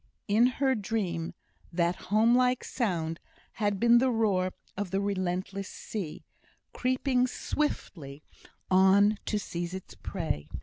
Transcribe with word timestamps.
In 0.27 0.47
her 0.57 0.73
dream 0.73 1.35
that 1.71 1.95
home 2.07 2.33
like 2.35 2.63
sound 2.63 3.19
had 3.51 3.79
been 3.79 3.99
the 3.99 4.09
roaring 4.09 4.51
of 4.75 4.89
the 4.89 4.99
relentless 4.99 5.69
sea, 5.69 6.23
creeping 6.73 7.27
swiftly 7.27 8.23
on 8.71 9.19
to 9.27 9.37
seize 9.37 9.75
its 9.75 9.93
prey. 9.93 10.47